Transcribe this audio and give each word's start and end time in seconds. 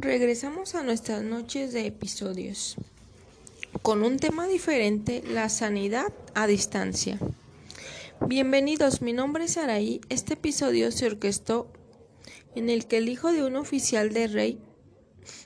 Regresamos 0.00 0.76
a 0.76 0.84
nuestras 0.84 1.24
noches 1.24 1.72
de 1.72 1.84
episodios 1.84 2.76
con 3.82 4.04
un 4.04 4.16
tema 4.20 4.46
diferente, 4.46 5.24
la 5.26 5.48
sanidad 5.48 6.12
a 6.34 6.46
distancia. 6.46 7.18
Bienvenidos, 8.24 9.02
mi 9.02 9.12
nombre 9.12 9.46
es 9.46 9.56
Araí. 9.56 10.00
Este 10.08 10.34
episodio 10.34 10.92
se 10.92 11.06
orquestó 11.06 11.66
en 12.54 12.70
el 12.70 12.86
que 12.86 12.98
el 12.98 13.08
hijo 13.08 13.32
de 13.32 13.42
un 13.42 13.56
oficial 13.56 14.12
de 14.12 14.28
rey 14.28 14.60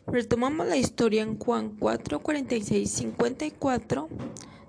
retomamos 0.07 0.67
la 0.67 0.77
historia 0.77 1.23
en 1.23 1.39
Juan 1.39 1.75
4, 1.79 2.23
46, 2.23 2.91
54. 2.91 4.11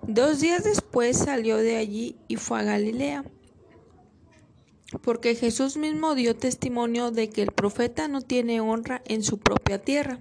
Dos 0.07 0.39
días 0.39 0.63
después 0.63 1.17
salió 1.17 1.57
de 1.57 1.75
allí 1.75 2.15
y 2.29 2.37
fue 2.37 2.61
a 2.61 2.63
Galilea 2.63 3.25
porque 5.01 5.35
Jesús 5.35 5.77
mismo 5.77 6.15
dio 6.15 6.35
testimonio 6.35 7.11
de 7.11 7.29
que 7.29 7.41
el 7.41 7.51
profeta 7.51 8.07
no 8.07 8.21
tiene 8.21 8.61
honra 8.61 9.01
en 9.05 9.23
su 9.23 9.39
propia 9.39 9.79
tierra. 9.79 10.19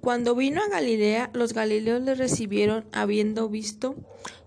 Cuando 0.00 0.34
vino 0.34 0.60
a 0.62 0.68
Galilea, 0.68 1.30
los 1.32 1.54
galileos 1.54 2.02
le 2.02 2.14
recibieron 2.14 2.84
habiendo 2.92 3.48
visto 3.48 3.94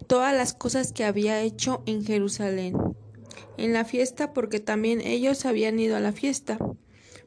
todas 0.05 0.35
las 0.35 0.54
cosas 0.54 0.94
que 0.94 1.04
había 1.04 1.41
hecho 1.41 1.81
en 1.85 2.05
Jerusalén, 2.05 2.77
en 3.57 3.73
la 3.73 3.84
fiesta, 3.84 4.34
porque 4.34 4.59
también 4.59 5.02
ellos 5.02 5.45
habían 5.45 5.79
ido 5.79 5.95
a 5.95 5.99
la 5.99 6.12
fiesta. 6.12 6.59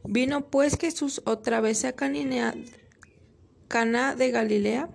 Vino 0.05 0.49
pues 0.49 0.79
Jesús 0.79 1.23
otra 1.25 1.61
vez 1.61 1.85
a 1.85 1.93
Caná 1.93 2.55
de 4.15 4.31
Galilea, 4.31 4.89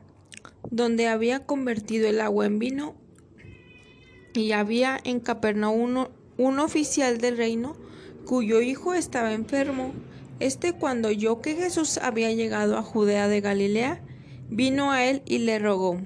donde 0.72 1.08
había 1.08 1.46
convertido 1.46 2.08
el 2.08 2.22
agua 2.22 2.46
en 2.46 2.60
vino, 2.60 2.96
y 4.34 4.54
había 4.54 4.98
en 5.04 5.20
Capernaum 5.20 6.08
un 6.38 6.60
oficial 6.60 7.18
del 7.20 7.38
reino 7.38 7.76
cuyo 8.26 8.62
hijo 8.62 8.94
estaba 8.94 9.34
enfermo. 9.34 9.94
Este 10.40 10.74
cuando 10.74 11.10
oyó 11.10 11.42
que 11.42 11.56
Jesús 11.56 11.98
había 11.98 12.32
llegado 12.32 12.78
a 12.78 12.84
Judea 12.84 13.28
de 13.28 13.42
Galilea, 13.42 14.02
vino 14.50 14.92
a 14.92 15.06
él 15.06 15.22
y 15.26 15.40
le 15.40 15.60
rogó 15.60 16.00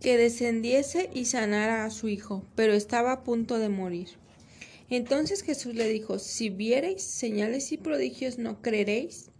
que 0.00 0.16
descendiese 0.16 1.10
y 1.12 1.26
sanara 1.26 1.84
a 1.84 1.90
su 1.90 2.08
hijo, 2.08 2.42
pero 2.54 2.72
estaba 2.72 3.12
a 3.12 3.22
punto 3.22 3.58
de 3.58 3.68
morir. 3.68 4.08
Entonces 4.88 5.42
Jesús 5.42 5.74
le 5.74 5.88
dijo, 5.88 6.18
si 6.18 6.48
viereis 6.48 7.02
señales 7.02 7.70
y 7.70 7.76
prodigios, 7.76 8.38
¿no 8.38 8.60
creeréis? 8.62 9.30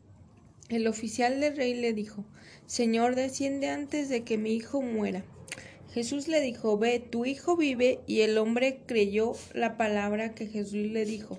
El 0.69 0.87
oficial 0.87 1.41
del 1.41 1.57
rey 1.57 1.75
le 1.75 1.93
dijo, 1.93 2.25
Señor, 2.67 3.17
desciende 3.17 3.69
antes 3.69 4.09
de 4.09 4.23
que 4.23 4.39
mi 4.39 4.53
hijo 4.53 4.83
muera. 4.83 5.25
Jesús 5.93 6.29
le 6.29 6.41
dijo, 6.41 6.79
Ve, 6.79 7.01
tu 7.01 7.25
hijo 7.25 7.57
vive, 7.57 8.01
y 8.07 8.21
el 8.21 8.39
hombre 8.39 8.83
creyó 8.87 9.33
la 9.55 9.77
palabra 9.77 10.35
que 10.35 10.47
Jesús 10.47 10.87
le 10.91 11.05
dijo, 11.05 11.39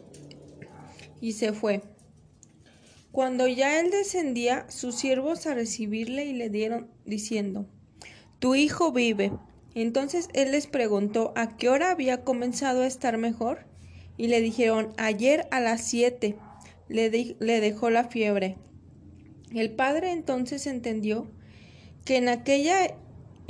y 1.21 1.33
se 1.33 1.53
fue. 1.53 1.81
Cuando 3.11 3.47
ya 3.47 3.79
él 3.79 3.91
descendía, 3.91 4.69
sus 4.69 4.95
siervos 4.95 5.45
a 5.45 5.53
recibirle 5.53 6.25
y 6.25 6.33
le 6.33 6.49
dieron, 6.49 6.89
diciendo, 7.05 7.65
Tu 8.39 8.55
hijo 8.55 8.91
vive. 8.91 9.31
Entonces 9.73 10.27
él 10.33 10.51
les 10.51 10.67
preguntó 10.67 11.31
a 11.37 11.55
qué 11.55 11.69
hora 11.69 11.91
había 11.91 12.23
comenzado 12.23 12.81
a 12.81 12.87
estar 12.87 13.17
mejor, 13.17 13.65
y 14.17 14.27
le 14.27 14.41
dijeron, 14.41 14.93
Ayer 14.97 15.47
a 15.51 15.61
las 15.61 15.81
siete 15.81 16.35
le, 16.89 17.09
le 17.39 17.61
dejó 17.61 17.89
la 17.89 18.05
fiebre. 18.05 18.57
El 19.53 19.71
padre 19.71 20.11
entonces 20.11 20.67
entendió 20.67 21.29
que 22.03 22.17
en 22.17 22.29
aquella 22.29 22.95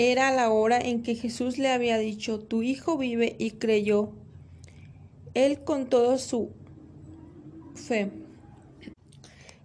era 0.09 0.31
la 0.31 0.49
hora 0.49 0.80
en 0.80 1.03
que 1.03 1.13
Jesús 1.13 1.59
le 1.59 1.69
había 1.69 1.99
dicho, 1.99 2.39
tu 2.39 2.63
hijo 2.63 2.97
vive 2.97 3.35
y 3.38 3.52
creyó 3.52 4.13
él 5.35 5.63
con 5.63 5.88
toda 5.89 6.17
su 6.17 6.49
fe. 7.75 8.11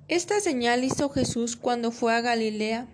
Esta 0.09 0.41
señal 0.41 0.85
hizo 0.85 1.09
Jesús 1.09 1.57
cuando 1.57 1.91
fue 1.91 2.15
a 2.15 2.21
Galilea. 2.21 2.87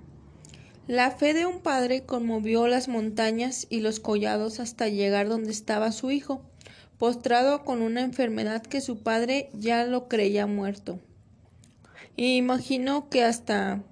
La 0.87 1.11
fe 1.11 1.35
de 1.35 1.45
un 1.45 1.61
padre 1.61 2.05
conmovió 2.05 2.69
las 2.69 2.87
montañas 2.87 3.67
y 3.69 3.81
los 3.81 3.99
collados 3.99 4.61
hasta 4.61 4.89
llegar 4.89 5.29
donde 5.29 5.51
estaba 5.51 5.91
su 5.91 6.13
hijo, 6.13 6.43
postrado 6.97 7.65
con 7.65 7.83
una 7.83 8.03
enfermedad 8.03 8.63
que 8.63 8.81
su 8.81 9.03
padre 9.03 9.51
ya 9.53 9.85
lo 9.85 10.09
creía 10.09 10.47
muerto. 10.47 11.01
Y 12.17 12.37
imaginó 12.37 13.09
que 13.11 13.25
hasta 13.25 13.83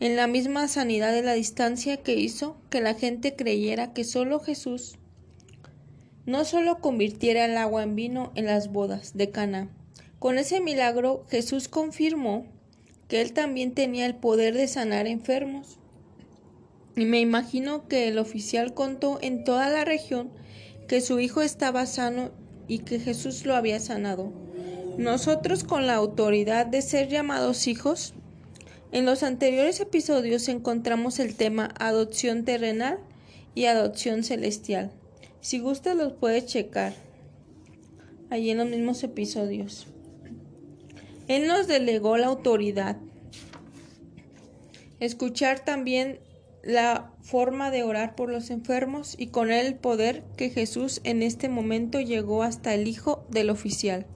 en 0.00 0.16
la 0.16 0.26
misma 0.26 0.66
sanidad 0.66 1.12
de 1.12 1.22
la 1.22 1.34
distancia 1.34 1.98
que 1.98 2.14
hizo 2.14 2.56
que 2.70 2.80
la 2.80 2.94
gente 2.94 3.36
creyera 3.36 3.92
que 3.92 4.04
solo 4.04 4.40
Jesús 4.40 4.96
no 6.26 6.44
solo 6.44 6.80
convirtiera 6.80 7.44
el 7.44 7.56
agua 7.56 7.82
en 7.82 7.96
vino 7.96 8.32
en 8.34 8.46
las 8.46 8.70
bodas 8.72 9.16
de 9.16 9.30
Cana. 9.30 9.68
Con 10.18 10.38
ese 10.38 10.60
milagro 10.60 11.24
Jesús 11.28 11.68
confirmó 11.68 12.46
que 13.08 13.20
él 13.20 13.32
también 13.32 13.72
tenía 13.72 14.06
el 14.06 14.14
poder 14.14 14.54
de 14.54 14.68
sanar 14.68 15.06
enfermos. 15.06 15.78
Y 16.94 17.04
me 17.04 17.20
imagino 17.20 17.88
que 17.88 18.08
el 18.08 18.18
oficial 18.18 18.74
contó 18.74 19.18
en 19.22 19.44
toda 19.44 19.70
la 19.70 19.84
región 19.84 20.30
que 20.86 21.00
su 21.00 21.20
hijo 21.20 21.42
estaba 21.42 21.86
sano 21.86 22.30
y 22.68 22.80
que 22.80 23.00
Jesús 23.00 23.44
lo 23.46 23.56
había 23.56 23.80
sanado. 23.80 24.32
Nosotros 24.98 25.64
con 25.64 25.86
la 25.86 25.94
autoridad 25.94 26.66
de 26.66 26.82
ser 26.82 27.08
llamados 27.08 27.66
hijos, 27.66 28.14
en 28.92 29.04
los 29.04 29.22
anteriores 29.22 29.80
episodios 29.80 30.48
encontramos 30.48 31.18
el 31.20 31.36
tema 31.36 31.72
adopción 31.78 32.44
terrenal 32.44 32.98
y 33.54 33.66
adopción 33.66 34.24
celestial. 34.24 34.90
Si 35.40 35.58
gusta 35.58 35.94
los 35.94 36.12
puede 36.12 36.44
checar 36.44 36.94
allí 38.30 38.50
en 38.50 38.58
los 38.58 38.68
mismos 38.68 39.02
episodios. 39.02 39.86
Él 41.28 41.46
nos 41.46 41.66
delegó 41.66 42.16
la 42.16 42.26
autoridad. 42.26 42.96
Escuchar 44.98 45.60
también 45.60 46.18
la 46.62 47.12
forma 47.22 47.70
de 47.70 47.84
orar 47.84 48.16
por 48.16 48.30
los 48.30 48.50
enfermos 48.50 49.14
y 49.16 49.28
con 49.28 49.50
él 49.50 49.66
el 49.66 49.74
poder 49.76 50.24
que 50.36 50.50
Jesús 50.50 51.00
en 51.04 51.22
este 51.22 51.48
momento 51.48 52.00
llegó 52.00 52.42
hasta 52.42 52.74
el 52.74 52.88
Hijo 52.88 53.24
del 53.30 53.50
oficial. 53.50 54.06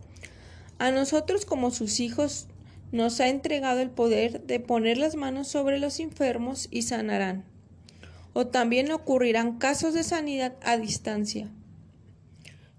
A 0.79 0.91
nosotros 0.91 1.47
como 1.47 1.71
sus 1.71 2.01
hijos 2.01 2.49
nos 2.95 3.19
ha 3.19 3.27
entregado 3.27 3.81
el 3.81 3.91
poder 3.91 4.43
de 4.47 4.61
poner 4.61 4.99
las 4.99 5.17
manos 5.17 5.49
sobre 5.49 5.81
los 5.81 5.99
enfermos 5.99 6.69
y 6.71 6.83
sanarán. 6.83 7.45
O 8.35 8.47
también 8.47 8.93
ocurrirán 8.93 9.59
casos 9.59 9.95
de 9.95 10.05
sanidad 10.05 10.55
a 10.63 10.77
distancia. 10.77 11.51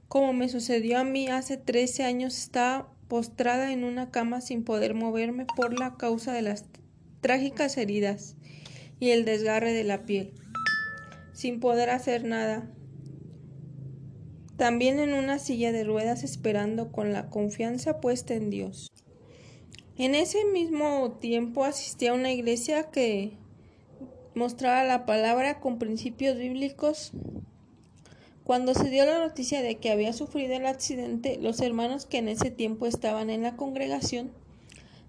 Como 0.08 0.32
me 0.32 0.48
sucedió 0.48 1.00
a 1.00 1.04
mí 1.04 1.28
hace 1.28 1.58
13 1.58 2.06
años, 2.06 2.38
estaba 2.38 2.88
postrada 3.10 3.74
en 3.74 3.84
una 3.84 4.10
cama 4.10 4.40
sin 4.40 4.64
poder 4.64 4.94
moverme 4.94 5.46
por 5.54 5.78
la 5.78 5.98
causa 5.98 6.32
de 6.32 6.44
las 6.44 6.64
trágicas 7.20 7.76
heridas 7.76 8.38
y 9.02 9.10
el 9.10 9.26
desgarre 9.26 9.74
de 9.74 9.84
la 9.84 10.06
piel, 10.06 10.32
sin 11.34 11.60
poder 11.60 11.90
hacer 11.90 12.24
nada. 12.24 12.72
También 14.56 15.00
en 15.00 15.14
una 15.14 15.40
silla 15.40 15.74
de 15.74 15.84
ruedas 15.84 16.24
esperando 16.24 16.94
con 16.94 17.12
la 17.12 17.30
confianza 17.30 18.00
puesta 18.00 18.34
en 18.34 18.50
Dios. 18.50 18.90
En 19.98 20.14
ese 20.14 20.44
mismo 20.46 21.12
tiempo 21.20 21.64
asistí 21.64 22.08
a 22.08 22.14
una 22.14 22.32
iglesia 22.32 22.92
que 22.92 23.32
mostraba 24.34 24.84
la 24.84 25.06
palabra 25.06 25.60
con 25.60 25.80
principios 25.80 26.38
bíblicos. 26.38 27.12
Cuando 28.44 28.74
se 28.74 28.90
dio 28.90 29.06
la 29.06 29.20
noticia 29.20 29.62
de 29.62 29.76
que 29.78 29.92
había 29.92 30.14
sufrido 30.14 30.54
el 30.56 30.66
accidente, 30.66 31.40
los 31.42 31.62
hermanos 31.62 32.06
que 32.06 32.18
en 32.18 32.28
ese 32.28 32.52
tiempo 32.52 32.86
estaban 32.86 33.30
en 33.30 33.42
la 33.42 33.56
congregación 33.56 34.32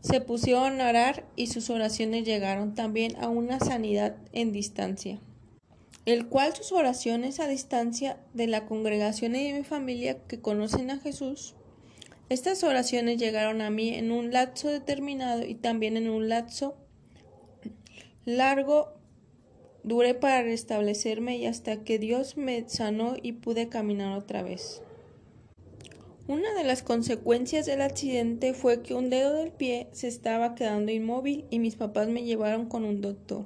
se 0.07 0.21
pusieron 0.21 0.81
a 0.81 0.89
orar 0.89 1.25
y 1.35 1.49
sus 1.49 1.69
oraciones 1.69 2.25
llegaron 2.25 2.77
también 2.77 3.17
a 3.17 3.29
una 3.29 3.59
sanidad 3.59 4.17
en 4.33 4.53
distancia, 4.53 5.19
el 6.05 6.29
cual 6.29 6.55
sus 6.55 6.71
oraciones 6.71 7.41
a 7.41 7.49
distancia 7.49 8.17
de 8.33 8.47
la 8.47 8.67
congregación 8.67 9.35
y 9.35 9.51
de 9.51 9.59
mi 9.59 9.65
familia 9.65 10.23
que 10.29 10.41
conocen 10.41 10.93
a 10.93 10.99
Jesús 10.99 11.57
estas 12.29 12.65
oraciones 12.65 13.19
llegaron 13.19 13.61
a 13.61 13.71
mí 13.71 13.91
en 13.95 14.11
un 14.11 14.33
lapso 14.33 14.69
determinado 14.69 15.45
y 15.45 15.55
también 15.55 15.97
en 15.97 16.11
un 16.11 16.29
lapso 16.29 16.77
largo 18.25 18.95
duré 19.85 20.15
para 20.15 20.43
restablecerme 20.43 21.37
y 21.37 21.47
hasta 21.47 21.85
que 21.85 22.01
Dios 22.01 22.37
me 22.37 22.69
sanó 22.69 23.15
y 23.23 23.33
pude 23.33 23.69
caminar 23.69 24.19
otra 24.19 24.43
vez. 24.43 24.83
Una 26.27 26.53
de 26.55 26.65
las 26.65 26.83
consecuencias 26.83 27.67
del 27.67 27.81
accidente 27.81 28.53
fue 28.53 28.83
que 28.83 28.95
un 28.95 29.11
dedo 29.11 29.33
del 29.35 29.53
pie 29.53 29.87
se 29.93 30.09
estaba 30.09 30.57
quedando 30.57 30.91
inmóvil 30.91 31.45
y 31.51 31.61
mis 31.61 31.77
papás 31.77 32.09
me 32.09 32.25
llevaron 32.25 32.67
con 32.69 32.85
un 32.85 33.01
doctor 33.01 33.45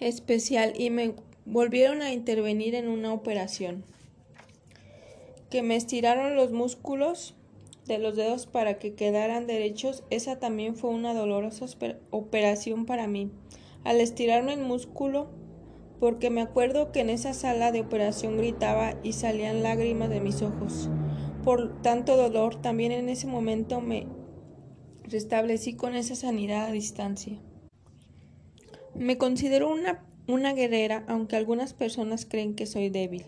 especial 0.00 0.72
y 0.74 0.88
me 0.88 1.14
volvieron 1.44 2.00
a 2.00 2.14
intervenir 2.14 2.74
en 2.74 2.88
una 2.88 3.12
operación 3.12 3.84
que 5.52 5.62
me 5.62 5.76
estiraron 5.76 6.34
los 6.34 6.50
músculos 6.50 7.34
de 7.84 7.98
los 7.98 8.16
dedos 8.16 8.46
para 8.46 8.78
que 8.78 8.94
quedaran 8.94 9.46
derechos, 9.46 10.02
esa 10.08 10.38
también 10.38 10.76
fue 10.76 10.88
una 10.88 11.12
dolorosa 11.12 11.66
operación 12.08 12.86
para 12.86 13.06
mí. 13.06 13.30
Al 13.84 14.00
estirarme 14.00 14.54
el 14.54 14.62
músculo, 14.62 15.28
porque 16.00 16.30
me 16.30 16.40
acuerdo 16.40 16.90
que 16.90 17.00
en 17.00 17.10
esa 17.10 17.34
sala 17.34 17.70
de 17.70 17.82
operación 17.82 18.38
gritaba 18.38 18.94
y 19.02 19.12
salían 19.12 19.62
lágrimas 19.62 20.08
de 20.08 20.22
mis 20.22 20.40
ojos. 20.40 20.88
Por 21.44 21.82
tanto 21.82 22.16
dolor, 22.16 22.62
también 22.62 22.90
en 22.90 23.10
ese 23.10 23.26
momento 23.26 23.82
me 23.82 24.06
restablecí 25.02 25.74
con 25.74 25.94
esa 25.94 26.14
sanidad 26.14 26.64
a 26.64 26.72
distancia. 26.72 27.38
Me 28.94 29.18
considero 29.18 29.70
una, 29.70 30.02
una 30.26 30.54
guerrera, 30.54 31.04
aunque 31.08 31.36
algunas 31.36 31.74
personas 31.74 32.24
creen 32.24 32.54
que 32.54 32.64
soy 32.64 32.88
débil. 32.88 33.26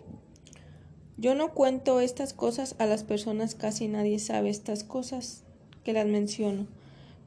Yo 1.17 1.35
no 1.35 1.55
cuento 1.55 2.01
estas 2.01 2.33
cosas 2.35 2.75
a 2.79 2.87
las 2.87 3.05
personas, 3.05 3.55
casi 3.55 3.87
nadie 3.89 4.19
sabe 4.19 4.51
estas 4.51 4.83
cosas 4.83 5.45
que 5.85 5.93
las 5.93 6.07
menciono, 6.07 6.67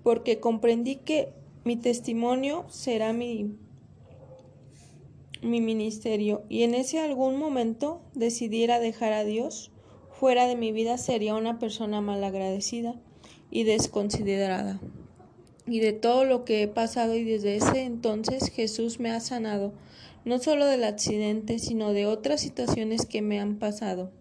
porque 0.03 0.39
comprendí 0.39 0.97
que 0.97 1.29
mi 1.63 1.77
testimonio 1.77 2.65
será 2.69 3.13
mi, 3.13 3.55
mi 5.41 5.61
ministerio 5.61 6.43
y 6.49 6.63
en 6.63 6.73
ese 6.73 6.99
algún 6.99 7.37
momento 7.37 8.01
decidiera 8.13 8.79
dejar 8.79 9.13
a 9.13 9.23
Dios 9.23 9.71
fuera 10.11 10.47
de 10.47 10.55
mi 10.55 10.71
vida 10.71 10.97
sería 10.97 11.35
una 11.35 11.59
persona 11.59 12.01
malagradecida 12.01 12.95
y 13.51 13.63
desconsiderada. 13.63 14.79
Y 15.67 15.79
de 15.79 15.93
todo 15.93 16.23
lo 16.23 16.43
que 16.45 16.63
he 16.63 16.67
pasado 16.67 17.15
y 17.15 17.23
desde 17.23 17.57
ese 17.57 17.83
entonces 17.83 18.49
Jesús 18.49 18.99
me 18.99 19.11
ha 19.11 19.19
sanado 19.19 19.73
no 20.27 20.39
solo 20.39 20.65
del 20.65 20.83
accidente, 20.83 21.57
sino 21.57 21.93
de 21.93 22.05
otras 22.05 22.41
situaciones 22.41 23.05
que 23.05 23.21
me 23.21 23.39
han 23.39 23.59
pasado. 23.59 24.11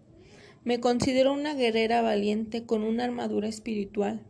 Me 0.63 0.79
considero 0.79 1.33
una 1.33 1.53
guerrera 1.53 2.01
valiente 2.01 2.63
con 2.63 2.83
una 2.83 3.03
armadura 3.03 3.49
espiritual. 3.49 4.25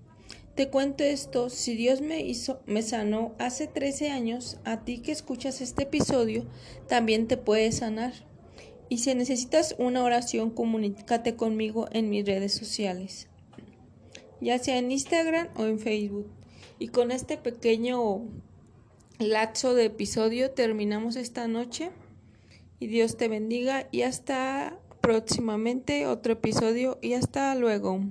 Te 0.56 0.70
cuento 0.70 1.04
esto, 1.04 1.52
si 1.52 1.76
Dios 1.76 2.02
me 2.02 2.22
hizo, 2.22 2.62
me 2.66 2.82
sanó 2.82 3.36
hace 3.38 3.68
13 3.68 4.10
años, 4.10 4.58
a 4.64 4.84
ti 4.84 5.04
que 5.04 5.12
escuchas 5.12 5.62
este 5.62 5.84
episodio, 5.84 6.48
también 6.88 7.28
te 7.28 7.38
puede 7.38 7.72
sanar. 7.72 8.14
Y 8.90 8.98
si 8.98 9.14
necesitas 9.14 9.76
una 9.78 10.04
oración, 10.04 10.50
comunícate 10.50 11.36
conmigo 11.36 11.88
en 11.92 12.10
mis 12.10 12.26
redes 12.26 12.54
sociales, 12.54 13.28
ya 14.42 14.58
sea 14.58 14.80
en 14.80 14.92
Instagram 14.92 15.50
o 15.56 15.66
en 15.66 15.78
Facebook. 15.78 16.28
Y 16.80 16.88
con 16.88 17.12
este 17.12 17.38
pequeño 17.38 18.24
lapso 19.20 19.74
de 19.74 19.86
episodio. 19.86 20.52
Terminamos 20.52 21.16
esta 21.16 21.48
noche. 21.48 21.92
Y 22.80 22.88
Dios 22.88 23.18
te 23.18 23.28
bendiga 23.28 23.88
y 23.92 24.04
hasta 24.04 24.78
próximamente 25.02 26.06
otro 26.06 26.34
episodio. 26.34 27.00
Y 27.02 27.14
hasta 27.14 27.56
luego. 27.56 28.02